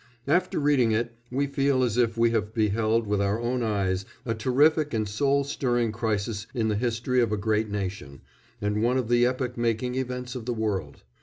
[0.25, 4.33] After reading it we feel as if we have beheld with our own eyes a
[4.33, 8.21] terrific and soul stirring crisis in the history of a great nation,
[8.59, 11.03] and one of the epoch making events of the world.